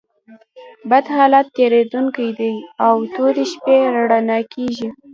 بد 0.89 1.05
حالت 1.15 1.45
تېرېدونکى 1.57 2.27
دئ 2.37 2.55
او 2.87 2.95
توري 3.15 3.45
شپې 3.51 3.77
رؤڼا 3.95 4.39
کېږي. 4.53 4.87